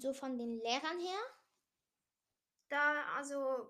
[0.00, 1.20] Und so von den Lehrern her?
[2.70, 3.68] Da, also,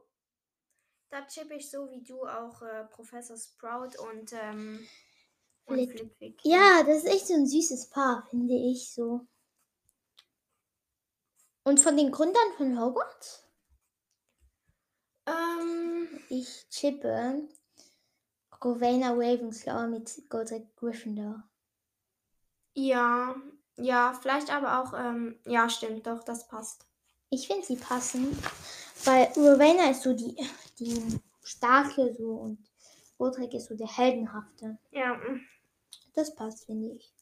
[1.09, 4.87] da chippe ich so wie du auch äh, Professor Sprout und, ähm,
[5.65, 5.91] und Flick.
[5.91, 6.41] Flitwick.
[6.45, 9.27] Ja, das ist echt so ein süßes Paar, finde ich so.
[11.65, 13.45] Und von den Gründern von Hogwarts?
[15.27, 17.49] Ähm, Ich chippe
[18.65, 21.43] Rowena Ravenclaw mit Godric Gryffindor.
[22.77, 23.35] ja,
[23.83, 26.87] ja, vielleicht aber auch, ähm, ja, stimmt, doch, das passt.
[27.31, 28.37] Ich finde sie passen,
[29.05, 30.37] weil Rowena ist so die,
[30.79, 32.59] die starke so und
[33.19, 34.79] Godric ist so der heldenhafte.
[34.91, 35.21] Ja,
[36.15, 37.13] Das passt, finde ich.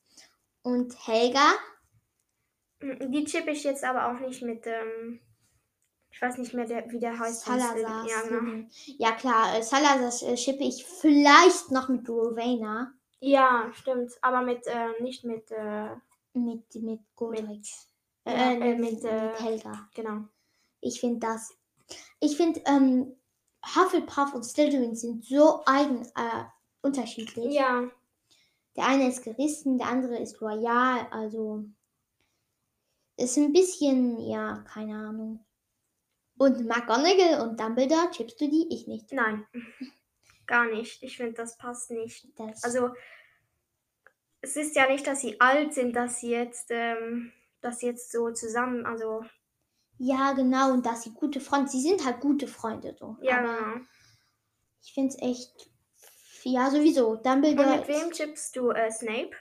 [0.62, 1.53] Und Helga?
[2.81, 5.20] mm, die chippe ich jetzt aber auch nicht mit, ähm,
[6.11, 7.43] ich weiß nicht mehr, der, wie der heißt.
[7.45, 8.06] Salazar.
[8.06, 8.41] Ja, genau.
[8.41, 8.70] Slytherin.
[8.98, 12.93] Ja, klar, äh, Salazar äh, chippe ich vielleicht noch mit Rowena.
[13.20, 15.91] Ja, stimmt, aber mit, äh, nicht mit, äh,
[16.45, 17.47] Mit, mit Godric.
[17.48, 17.69] Mit-
[18.25, 19.89] äh, äh, äh, mit, mit, äh, mit Helga.
[19.94, 20.25] genau.
[20.81, 21.56] Ich finde das.
[22.20, 23.17] Ich finde, ähm,
[23.75, 26.44] Hufflepuff und Slytherin sind so eigen äh,
[26.83, 27.55] unterschiedlich.
[27.55, 27.91] Ja,
[28.77, 31.06] Der eine ist gerissen, der andere ist loyal.
[31.11, 31.64] Also
[33.16, 35.44] ist ein bisschen, ja, keine Ahnung.
[36.39, 38.69] Und McGonagall und Dumbledore, chippst du die?
[38.72, 39.11] Ich nicht.
[39.12, 39.44] nein,
[40.47, 41.03] gar nicht.
[41.03, 42.28] Ich finde, das passt nicht.
[42.39, 42.91] Das, Also,
[44.41, 48.12] es ist ja nicht, dass sie alt sind, dass sie jetzt, ähm, dass sie jetzt
[48.12, 49.25] so zusammen, also,
[49.98, 50.72] ja, genau.
[50.72, 53.16] Und dass sie gute Freunde, sie sind halt gute Freunde so.
[53.20, 53.84] ja, genau.
[54.83, 55.70] ich finde es echt,
[56.44, 57.09] ja, sowieso.
[57.09, 59.36] Und Dumbledore mit wem chippst du äh, Snape?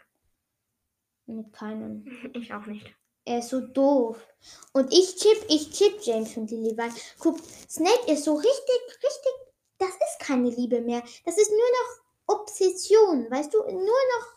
[1.28, 2.06] mit keinem.
[2.34, 2.94] Ich auch nicht.
[3.26, 4.26] Er ist so doof.
[4.72, 9.34] Und ich chip, ich chip James und Lily, weil, guck, Snape ist so richtig, richtig,
[9.80, 11.04] das ist keine Liebe mehr.
[11.26, 13.58] Das ist nur noch Obsession, weißt du?
[13.64, 14.37] Nur noch,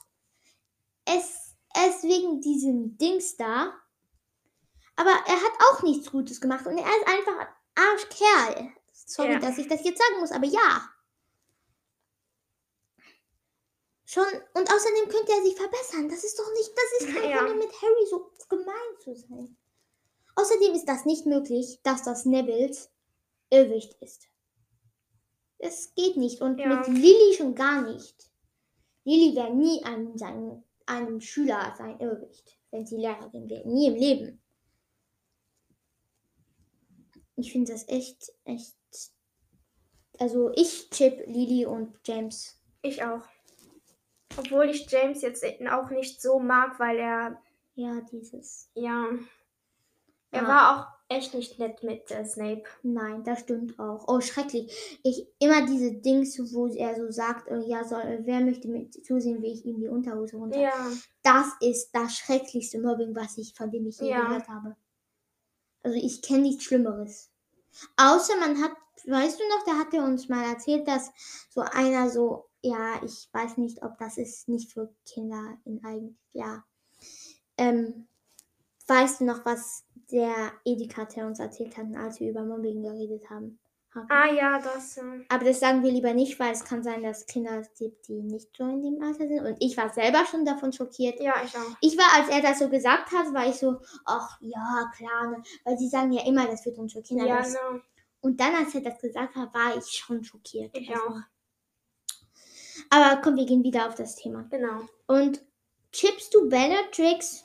[1.16, 3.72] es, es wegen diesem Dings da.
[4.97, 8.72] Aber er hat auch nichts Gutes gemacht und er ist einfach ein Arschkerl.
[8.93, 9.38] Sorry, Ja.
[9.38, 10.88] dass ich das jetzt sagen muss, aber ja.
[14.04, 16.09] Schon, und außerdem könnte er sich verbessern.
[16.09, 17.44] Das ist doch nicht, das ist kein Ja.
[17.44, 19.56] Grund, mit Harry so gemein zu sein.
[20.34, 22.91] Außerdem ist das nicht möglich, dass das Nevils
[23.50, 24.27] Irrwicht ist.
[25.59, 26.41] Es geht nicht.
[26.41, 26.66] Und Ja.
[26.69, 28.31] mit Lilly schon gar nicht.
[29.04, 33.69] Lilly wäre nie einem, seinem, einem Schüler sein Irrwicht, wenn sie Lehrerin wäre.
[33.69, 34.43] Nie im Leben.
[37.37, 38.77] Ich finde das echt, echt.
[40.19, 42.61] Also ich chip Lily und James.
[42.83, 43.27] Ich auch.
[44.37, 47.43] Obwohl ich James jetzt auch nicht so mag, weil er,
[47.75, 48.71] Ja, dieses.
[48.75, 49.07] ja,
[50.31, 50.49] er Ja.
[50.49, 52.62] war auch echt nicht nett mit äh, Snape.
[52.82, 54.04] Nein, das stimmt auch.
[54.06, 54.98] Oh, schrecklich.
[55.03, 59.04] Ich immer diese Dings, wo er so sagt, äh, ja, soll, äh, wer möchte mit
[59.04, 60.59] zusehen, wie ich ihm die Unterhose runter.
[60.60, 60.72] Ja,
[61.22, 64.25] Das ist das schrecklichste Mobbing, was ich von dem ich je Ja.
[64.26, 64.76] gehört habe.
[65.82, 67.31] Also ich kenne nichts Schlimmeres.
[67.97, 68.72] Außer man hat,
[69.06, 71.10] weißt du noch, da hat er uns mal erzählt, dass
[71.50, 76.16] so einer so, ja, ich weiß nicht, ob das ist nicht für Kinder in eigentlich,
[76.32, 76.65] ja.
[77.56, 78.06] Ähm,
[78.87, 83.59] weißt du noch, was der Edikater uns erzählt hat, als wir über Mobbing geredet haben?
[84.09, 87.19] ah ja, das, äh, Aber das sagen wir lieber nicht, weil es kann sein, dass
[87.21, 89.41] es Kinder gibt, die nicht so in dem Alter sind.
[89.44, 91.21] Und ich war selber schon davon schockiert.
[91.21, 91.76] ja, ich auch.
[91.81, 95.43] Ich war, als er das so gesagt hat, war ich so, ach ja, klar, ne?
[95.65, 97.27] weil sie sagen ja immer, das wird uns schockieren.
[97.27, 97.81] Ja, genau.
[98.21, 100.71] Und dann, als er das gesagt hat, war ich schon schockiert.
[100.77, 101.21] Ich Also- auch.
[102.91, 104.44] Aber komm, wir gehen wieder auf das Thema.
[104.50, 104.82] Genau.
[105.06, 105.44] Und
[105.92, 107.44] chippst du Bellatrix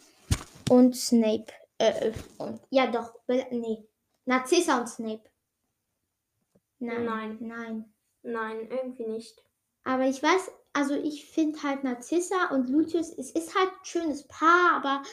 [0.69, 1.51] und Snape?
[1.77, 3.87] Äh, und, ja doch, nee.
[4.25, 5.23] Narcissa und Snape.
[6.79, 7.05] Nein.
[7.05, 7.37] Nein.
[7.41, 7.93] Nein.
[8.23, 9.43] Nein, irgendwie nicht.
[9.83, 14.27] Aber ich weiß, also ich finde halt Narcissa und Lucius, es ist halt ein schönes
[14.27, 15.03] Paar, aber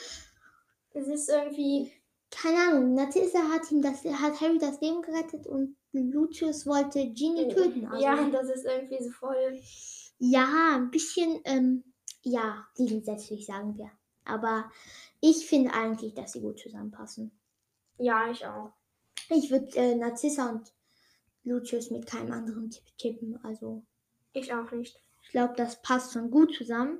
[0.94, 1.92] Es ist irgendwie,
[2.30, 7.48] keine Ahnung, Narcissa hat ihm das, hat Harry das Leben gerettet und Lucius wollte Ginny
[7.48, 7.86] töten.
[7.86, 9.60] Also, ja, das ist irgendwie so voll.
[10.18, 11.84] ja, ein bisschen, ähm,
[12.22, 13.90] ja, gegensätzlich sagen wir.
[14.24, 14.70] Aber
[15.22, 17.30] ich finde eigentlich, dass sie gut zusammenpassen.
[17.96, 18.72] Ja, ich auch.
[19.30, 20.72] Ich würde äh, Narcissa und
[21.44, 23.38] Lucius mit keinem anderen Tipp tippen.
[23.44, 23.82] Also
[24.32, 25.00] Ich auch nicht.
[25.22, 26.98] ich glaube, das passt schon gut zusammen.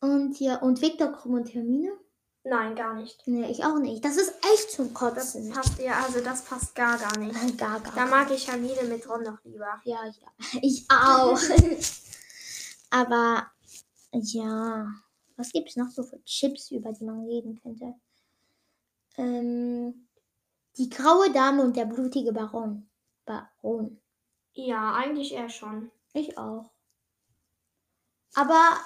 [0.00, 1.92] Und hier, und Viktor Krumm und Hermine?
[2.46, 3.22] Nein, gar nicht.
[3.26, 4.04] Nee, ich auch nicht.
[4.04, 4.94] Das ist echt zum Das
[5.32, 5.50] Kotzen.
[5.50, 7.32] passt ja, also das passt gar, gar nicht.
[7.34, 7.94] Nein, gar, gar.
[7.94, 9.80] Da mag ich Hermine mit Ron noch lieber.
[9.84, 10.28] Ja, ja.
[10.60, 11.38] Ich auch.
[12.90, 13.46] Aber
[14.12, 14.86] ja,
[15.36, 17.94] was gibt es noch so für Chips, über die man reden könnte?
[19.16, 20.08] Ähm,
[20.76, 22.88] die graue Dame und der blutige Baron.
[23.24, 24.00] Baron.
[24.54, 25.90] Ja, eigentlich eher schon.
[26.12, 26.70] Ich auch.
[28.34, 28.78] Aber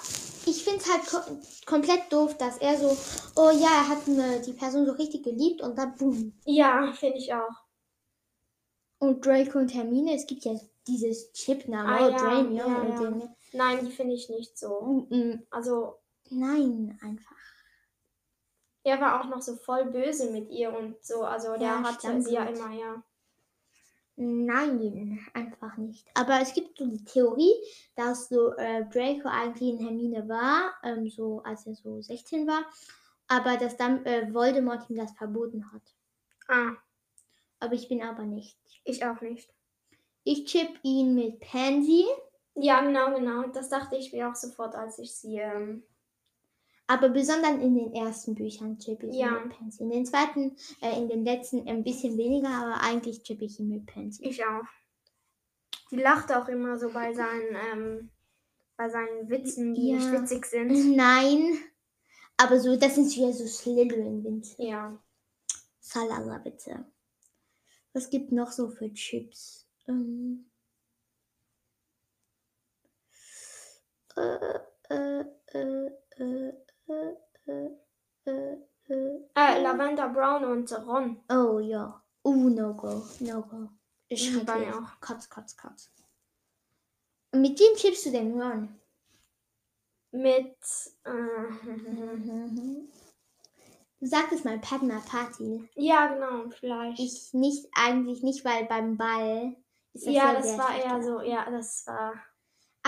[0.46, 1.18] ich finde es halt ko
[1.66, 2.96] komplett doof, dass er so,
[3.36, 6.34] oh ja, er hat ne, die Person so richtig geliebt und dann boom.
[6.44, 7.64] Ja, finde ich auch.
[8.98, 12.80] Und Draco und Hermine, es gibt ja dieses Chip-Name, Ah, oh, ja, Drain, ja, ja,
[12.80, 13.36] und den, ne?
[13.52, 14.80] Nein, die finde ich nicht so.
[14.80, 15.98] Mm, mm, Also,
[16.30, 17.36] Nein, einfach.
[18.82, 21.22] er war auch noch so voll böse mit ihr und so.
[21.22, 23.02] Also, der Ja, hatte sie ja immer, ja.
[24.16, 26.08] Nein, einfach nicht.
[26.14, 27.52] Aber es gibt so die Theorie,
[27.94, 32.64] dass so äh, Draco eigentlich in Hermine war, ähm, so als er so 16 war,
[33.28, 35.82] aber dass dann äh, Voldemort ihm das verboten hat.
[36.48, 36.76] Ah,
[37.60, 38.58] Aber ich bin aber nicht.
[38.84, 39.54] ich auch nicht.
[40.25, 42.04] Ich chip ihn mit Pansy,
[42.54, 43.46] Ja, genau, genau.
[43.48, 45.38] Das dachte ich mir auch sofort, als ich sie.
[45.38, 45.84] Ähm,
[46.88, 49.29] aber besonders in den ersten Büchern chip ich Ja.
[49.37, 49.82] ihn mit Pansy.
[49.85, 53.69] In den zweiten, äh, in den letzten ein bisschen weniger, aber eigentlich chip ich ihn
[53.69, 54.25] mit Pansy.
[54.25, 54.64] ich auch.
[55.90, 58.11] Die lacht auch immer so bei seinen, ähm,
[58.76, 60.20] bei seinen Witzen, die nicht Ja.
[60.20, 60.96] witzig sind.
[60.96, 61.58] Nein,
[62.37, 64.62] aber so, das sind wieder so Slytherin-Witze.
[64.62, 64.99] Ja.
[65.81, 66.85] Salala, bitte.
[67.94, 69.67] Was gibt noch so für Chips?
[69.87, 70.50] Ähm,
[74.17, 74.58] äh,
[74.90, 75.25] äh,
[75.55, 76.52] äh, äh,
[76.88, 77.12] äh,
[77.46, 77.70] äh,
[78.26, 78.56] äh,
[78.88, 79.20] äh.
[79.78, 81.20] Lavender Brown und Ron.
[81.30, 82.02] Oh ja.
[82.25, 83.02] Uh, no go.
[83.20, 83.69] No go.
[84.08, 84.76] Ich Mhm, bei schreibe mir jetzt.
[84.78, 85.00] auch.
[85.00, 85.90] Katz, Katz, Katz.
[87.32, 88.75] Und mit wem chippst du denn Ron?
[90.10, 90.56] Mit.
[91.04, 91.12] Äh,
[94.00, 95.69] Du sagtest mal Padma Party.
[95.75, 97.00] ja, genau, vielleicht.
[97.00, 99.56] Ich nicht, eigentlich nicht, weil beim Ball
[99.92, 102.14] ist das ja, ja das war eher so, ja, das war.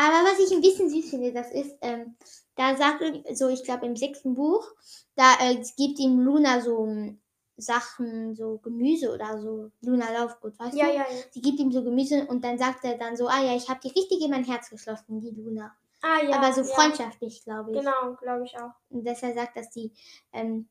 [0.03, 2.17] Aber was ich ein bisschen süß finde, das ist, ähm,
[2.57, 3.03] da sagt
[3.35, 4.67] so, ich glaube im sechsten Buch,
[5.15, 7.21] da äh, gibt ihm Luna so ähm,
[7.59, 9.71] Sachen, so Gemüse oder so.
[9.83, 10.95] Luna Laufgut, weißt Ja, du?
[10.95, 11.23] ja, ja.
[11.33, 13.81] Sie gibt ihm so Gemüse und dann sagt er dann so, ah ja, ich habe
[13.85, 15.71] die richtig in mein Herz geschlossen, die Luna.
[16.01, 16.39] Ah, ja.
[16.39, 16.67] Aber so ja.
[16.69, 17.79] freundschaftlich, glaube ich.
[17.79, 18.73] Genau, glaube ich auch.
[18.89, 19.93] Und er sagt, dass die,
[20.33, 20.71] ähm,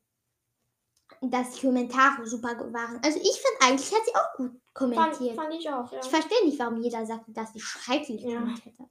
[1.21, 2.99] dass die Kommentare super waren.
[3.03, 5.35] Also ich fand eigentlich, hat sie auch gut Fand, kommentiert.
[5.35, 5.99] fand ich auch, ja.
[5.99, 8.39] Ich verstehe nicht, warum jeder sagt, dass sie schrecklich Ja.
[8.39, 8.87] kommentiert hat.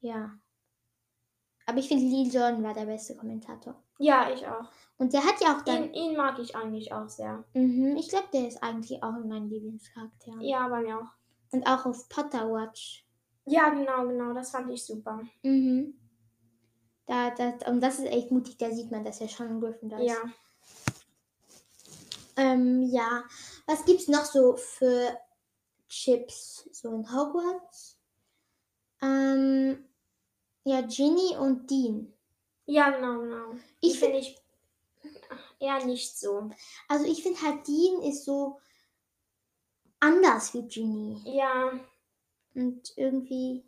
[0.00, 0.38] Ja.
[1.66, 3.74] Aber ich finde, Lee Jordan war der beste Kommentator.
[3.98, 4.70] Ja, ich auch.
[4.96, 5.92] Und der hat ja auch dann.
[5.92, 7.44] Ihn, ihn mag ich eigentlich auch sehr.
[7.52, 10.40] Mhm, ich glaube, der ist eigentlich auch in meinen Lieblingscharakteren.
[10.40, 11.10] Ja, bei mir auch.
[11.50, 13.04] Und auch auf Potter Watch.
[13.44, 14.32] Ja, genau, genau.
[14.32, 15.20] Das fand ich super.
[15.42, 15.94] Mhm.
[17.06, 20.00] Da, das, und das ist echt mutig, da sieht man, dass er schon ein Gryffindor
[20.00, 20.10] ist.
[20.10, 20.16] Ja.
[22.36, 23.24] Ähm, ja.
[23.66, 25.18] Was gibt's noch so für
[25.88, 27.97] Chips so in Hogwarts?
[29.00, 29.84] Ähm,
[30.64, 32.12] ja, Ginny und Dean.
[32.66, 33.54] Ja, genau, genau.
[33.80, 34.36] Ich finde ich
[35.60, 36.50] eher nicht so.
[36.88, 38.60] Also ich finde halt, Dean ist so
[40.00, 41.20] anders wie Ginny.
[41.24, 41.72] Ja,
[42.54, 43.64] Und irgendwie.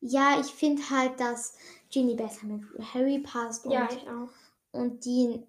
[0.00, 1.56] Ja, ich finde halt, dass
[1.90, 4.28] Ginny besser mit Harry passt und, ja, ich auch.
[4.72, 5.46] und Dean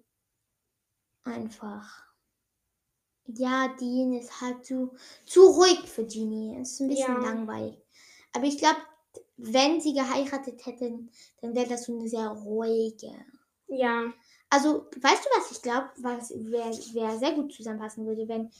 [1.24, 2.06] einfach.
[3.26, 4.94] Ja, Dean ist halt zu,
[5.24, 6.58] zu ruhig für Ginny.
[6.60, 7.28] Ist ein bisschen Ja.
[7.30, 7.76] langweilig.
[8.36, 8.78] Aber ich glaube,
[9.38, 11.10] wenn sie geheiratet hätten,
[11.42, 13.12] dann wäre das so eine sehr ruhige.
[13.68, 14.12] Ja,
[14.50, 18.50] Also, weißt du, was ich glaube, was wer, wer sehr gut zusammenpassen würde, wenn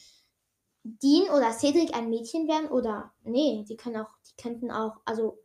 [0.85, 5.39] Dean oder Cedric ein Mädchen wären oder nee, die können auch, die könnten auch, also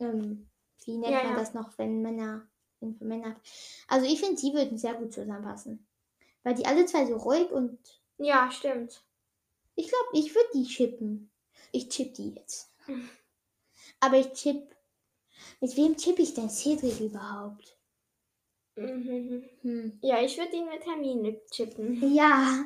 [0.00, 0.48] ähm,
[0.84, 1.36] wie nennt Ja, man ja.
[1.36, 2.46] das noch, wenn Männer,
[2.80, 3.40] wenn für Männer.
[3.88, 5.86] Also ich finde, die würden sehr gut zusammenpassen.
[6.44, 7.78] Weil die alle zwei so ruhig und
[8.18, 9.04] ja, stimmt.
[9.74, 11.30] ich glaube, ich würde die chippen.
[11.72, 12.71] Ich chip die jetzt.
[14.00, 14.74] Aber ich chip.
[15.60, 17.76] Mit wem chippe ich denn Cedric überhaupt?
[18.76, 19.44] Mhm.
[19.62, 19.98] Hm.
[20.02, 22.14] Ja, ich würde ihn mit Hermine chippen.
[22.14, 22.64] Ja,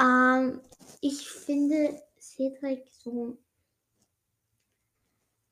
[0.00, 0.60] ähm,
[1.00, 3.38] ich finde Cedric so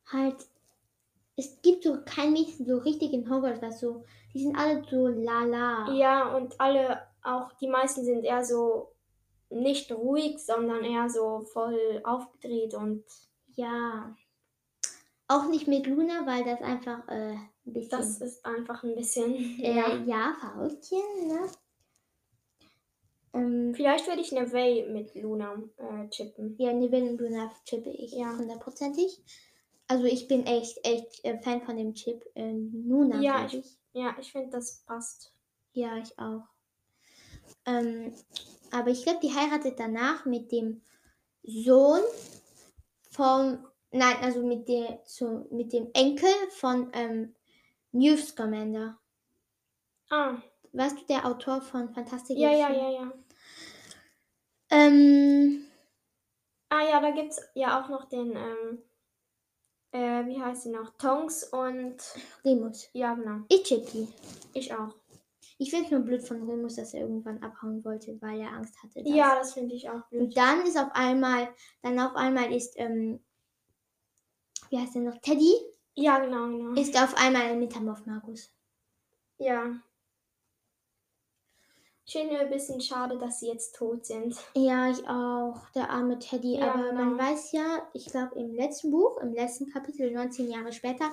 [0.06, 0.36] halt.
[1.38, 4.04] Es gibt so kein Mädchen so richtig in Hogwarts, was so.
[4.32, 5.92] Die sind alle so lala.
[5.92, 8.92] Ja, und alle, auch die meisten sind eher so
[9.50, 13.04] nicht ruhig, sondern eher so voll aufgedreht und
[13.56, 14.16] Ja.
[15.28, 17.90] Auch nicht mit Luna, weil das einfach äh, ein bisschen.
[17.98, 19.34] das ist einfach ein bisschen.
[19.60, 19.96] äh, Ja.
[20.04, 21.48] ja, Verrücktchen, ne?
[23.32, 26.54] Ähm, Vielleicht würde ich Neville mit Luna äh, chippen.
[26.58, 28.36] ja, Neville und Luna chippe ich Ja.
[28.38, 29.20] hundertprozentig.
[29.88, 33.78] Also ich bin echt, echt äh, Fan von dem Chip äh, Luna, Ja, glaub ich.
[33.92, 35.32] Ja, ich finde, das passt.
[35.72, 36.42] Ja, ich auch.
[37.66, 38.12] Ähm,
[38.70, 40.82] aber ich glaube, die heiratet danach mit dem
[41.42, 42.00] Sohn
[43.16, 47.34] vom, nein, also mit, der, so, mit dem Enkel von ähm,
[47.92, 48.98] Newt Scamander.
[50.10, 50.36] Ah,
[50.72, 52.82] Weißt du, der Autor von Fantastic ja, ja, Beasts?
[52.82, 53.12] ja, ja.
[54.70, 55.66] Ähm,
[56.68, 58.82] Ah ja, da gibt es ja auch noch den ähm,
[59.92, 60.90] Äh, wie heißt sie noch?
[60.98, 61.96] Tongs und.
[62.44, 62.90] Remus.
[62.92, 63.44] Ja, genau.
[63.48, 64.08] Ich chip die.
[64.52, 64.94] Ich auch.
[65.58, 68.74] Ich finde es nur blöd von Remus, dass er irgendwann abhauen wollte, weil er Angst
[68.82, 69.00] hatte.
[69.08, 70.20] Ja, das finde ich auch blöd.
[70.22, 71.48] Und dann ist auf einmal,
[71.82, 73.24] dann auf einmal ist, ähm,
[74.70, 75.18] wie heißt der noch?
[75.22, 75.54] Teddy
[75.94, 76.80] Ja, genau, genau.
[76.80, 78.52] ist auf einmal ein Metamorph Markus.
[79.38, 79.80] ja.
[82.08, 84.36] Ich finde nur ein bisschen schade, dass sie jetzt tot sind.
[84.54, 85.68] Ja, ich auch.
[85.74, 86.56] Der arme Teddy.
[86.56, 87.20] Ja, Aber man genau.
[87.20, 91.10] weiß ja, ich glaube im letzten Buch, im letzten Kapitel, 19 Jahre später,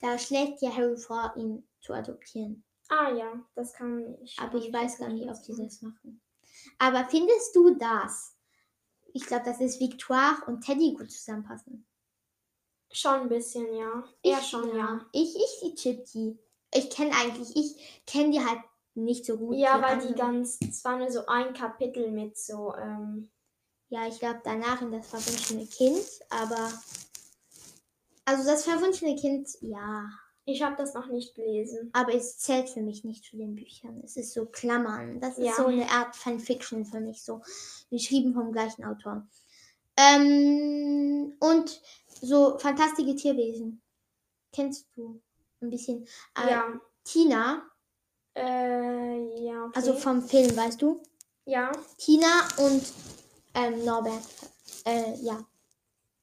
[0.00, 2.62] da schlägt ja Harry vor, ihn zu adoptieren.
[2.88, 4.38] Ah ja, das kann nicht.
[4.40, 6.20] Aber ich weiß gar nicht, ob sie das machen.
[6.78, 8.36] Aber findest du das?
[9.12, 11.86] Ich glaube, dass es Victoire und Teddy gut zusammenpassen.
[12.92, 14.04] Schon ein bisschen, ja.
[14.22, 15.04] Ich- schon, ja.
[15.12, 16.38] Ich, ich, die chip die.
[16.72, 18.60] Ich kenne eigentlich, ich kenne die halt
[18.94, 19.56] nicht so gut.
[19.56, 20.14] Ja, weil die andere.
[20.14, 23.30] ganz, es war nur so ein Kapitel mit so, ähm,
[23.88, 26.72] Ja, ich glaube danach in das verwunschene Kind, aber.
[28.24, 30.08] Also das verwunschene Kind, ja.
[30.46, 31.90] Ich habe das noch nicht gelesen.
[31.92, 34.00] Aber es zählt für mich nicht zu den Büchern.
[34.04, 35.20] Es ist so Klammern.
[35.20, 35.54] Das ist Ja.
[35.56, 37.40] so eine Art Fanfiction für mich, so
[37.90, 39.26] geschrieben vom gleichen Autor.
[39.96, 41.80] Ähm, und
[42.20, 43.80] so fantastische Tierwesen.
[44.52, 45.20] Kennst du
[45.60, 46.06] ein bisschen?
[46.36, 46.80] Äh, Ja.
[47.04, 47.62] Tina,
[48.36, 49.72] Äh, ja, okay.
[49.76, 51.00] also vom Film, weißt du?
[51.44, 51.70] ja.
[51.98, 52.82] Tina und
[53.54, 54.24] ähm, Norbert.
[54.84, 55.44] Äh, ja.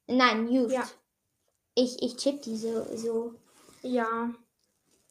[0.08, 0.72] Nein, Youth.
[0.72, 0.86] Ja.
[1.74, 3.34] Ich, ich chip die so, so.
[3.82, 4.32] Ja.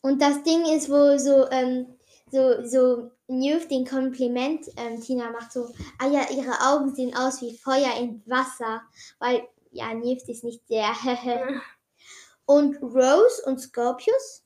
[0.01, 1.97] Und das Ding ist, wo so, ähm,
[2.31, 7.41] so, so Newt den Kompliment ähm, Tina macht, so, ah ja, ihre Augen sehen aus
[7.41, 8.81] wie Feuer in Wasser.
[9.19, 10.93] Weil, ja, Newt ist nicht der.
[12.45, 14.43] und Rose und Scorpius.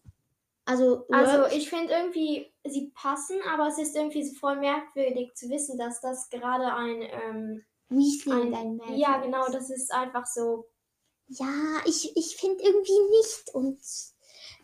[0.66, 5.34] Also, Also Rose, ich finde irgendwie, sie passen, aber es ist irgendwie so voll merkwürdig
[5.36, 9.94] zu wissen, dass das gerade ein, ähm, Weasley ein ein Malfoy ja genau, das ist
[9.94, 10.68] einfach so,
[11.28, 13.54] Ja, ich, ich finde irgendwie nicht.
[13.54, 13.80] Und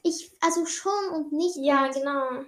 [0.04, 1.56] ich, also schon und nicht.
[1.58, 2.44] ja und, genau.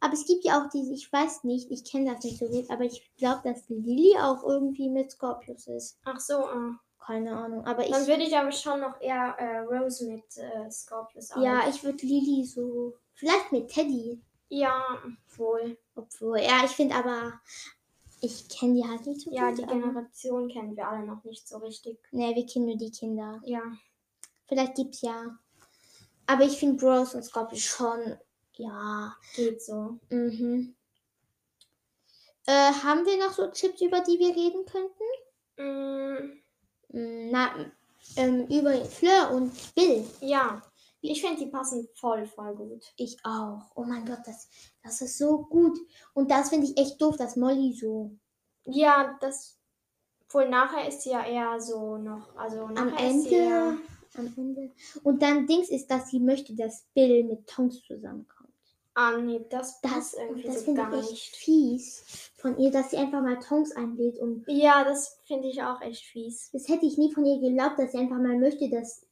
[0.00, 2.68] Aber es gibt ja auch diese, ich weiß nicht, ich kenne das nicht so gut,
[2.70, 5.98] aber ich glaube, dass Lily auch irgendwie mit Scorpius ist.
[6.04, 6.72] Ach so, äh.
[6.98, 7.66] Keine Ahnung.
[7.66, 11.42] Aber ich, dann würde ich aber schon noch eher äh, Rose mit äh, Scorpius auch.
[11.42, 14.22] ja, ich würde Lily so, vielleicht mit Teddy.
[14.48, 14.82] Ja,
[15.36, 15.76] wohl.
[15.94, 17.34] Obwohl, ja, ich finde aber,
[18.22, 19.58] ich kenne die halt nicht so Ja, gut.
[19.58, 21.98] die aber- Generation kennen wir alle noch nicht so richtig.
[22.10, 23.40] Nee, wir kennen nur die Kinder.
[23.44, 23.60] Ja.
[24.46, 25.38] Vielleicht gibt's ja.
[26.26, 28.18] Aber ich finde Rose und Scorpius schon,
[28.54, 29.14] ja.
[29.34, 29.98] Geht so.
[30.10, 30.74] Mhm.
[32.46, 35.04] Äh, haben wir noch so Chips, über die wir reden könnten?
[35.56, 36.40] Mm,
[36.96, 37.50] Mm, Na,
[38.16, 40.04] ähm, über Fleur und Bill.
[40.20, 40.62] ja.
[41.06, 42.82] Ich finde, die passen voll, voll gut.
[42.96, 43.70] Ich auch.
[43.74, 44.48] Oh mein Gott, das,
[44.82, 45.78] das ist so gut.
[46.14, 48.10] Und das finde ich echt doof, dass Molly so
[48.64, 49.58] Ja, das.
[50.30, 52.34] Wohl nachher ist sie ja eher so noch.
[52.36, 53.78] Also am nachher ist sie Ende.
[54.16, 54.70] Am Ende.
[55.02, 58.50] Und dann Dings ist, dass sie möchte, dass Bill mit Tonks zusammenkommt.
[58.96, 61.36] Ah, nee, das Das, irgendwie das so finde gar ich echt nicht.
[61.36, 64.18] fies von ihr, dass sie einfach mal Tonks einlädt.
[64.20, 66.50] Und Ja, das finde ich auch echt fies.
[66.52, 69.04] das hätte ich nie von ihr geglaubt, dass sie einfach mal möchte, dass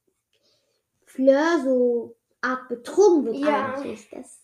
[1.04, 3.74] Fleur so Art betrogen wird Ja.
[3.74, 4.08] eigentlich.
[4.10, 4.38] Das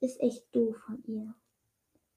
[0.00, 1.34] ist echt doof von ihr.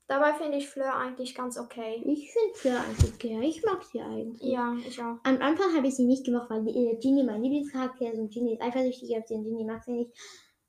[0.08, 2.02] Dabei finde ich Fleur eigentlich ganz okay.
[2.06, 3.42] Ich finde Fleur eigentlich okay.
[3.44, 4.42] Ich mag sie eigentlich.
[4.42, 5.18] Ja, ich auch.
[5.24, 8.54] Am Anfang habe ich sie nicht gemacht, weil äh, Ginny mein Lieblingscharakter ist und Ginny
[8.54, 10.12] ist eifersüchtig auf sie und Ginny mag sie nicht.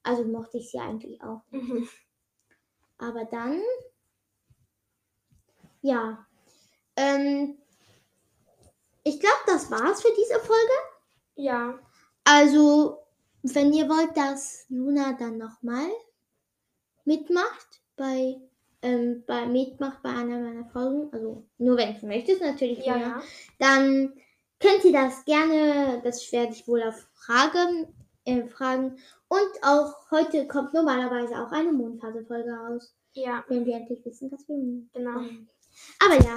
[0.02, 1.42] Also mochte ich sie eigentlich auch.
[1.50, 1.88] Mhm.
[2.99, 3.61] Aber dann,
[5.83, 6.26] ja,
[6.97, 7.57] ähm,
[9.04, 10.73] ich glaube, das war's für diese Folge.
[11.37, 11.78] Ja,
[12.25, 12.99] Also,
[13.42, 15.88] wenn ihr wollt, dass Luna dann nochmal
[17.04, 18.37] mitmacht bei,
[18.82, 23.23] ähm, bei, mitmacht bei einer meiner Folgen, also nur wenn du möchtest natürlich, ja, ja.
[23.58, 24.12] dann
[24.61, 27.88] könnt ihr das gerne, das werde ich wohl auf Fragen,
[28.25, 28.99] äh, fragen.
[29.28, 32.94] Und auch heute kommt normalerweise auch eine Mondphase-Folge raus.
[33.12, 33.44] Ja.
[33.49, 34.56] Wenn wir endlich wissen, dass wir.
[34.92, 35.20] Genau.
[36.04, 36.37] Aber ja,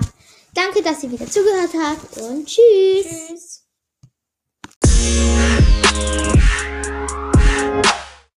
[0.53, 3.27] danke, dass ihr wieder zugehört habt und tschüss.
[3.29, 3.67] Tschüss.